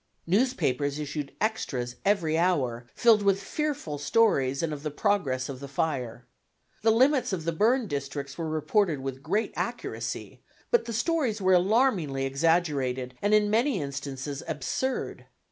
[0.25, 5.67] Newspapers issued extras every hour, filled with fearful stories and of the progress of the
[5.67, 6.25] fire.
[6.81, 10.41] The limits of the burned districts were reported with great accuracy,
[10.71, 15.27] but the stories were alarmingly exaggerated, and in many instances absurd.